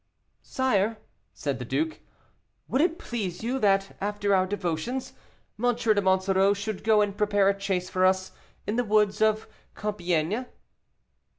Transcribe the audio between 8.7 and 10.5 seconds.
the woods of Compiègne?"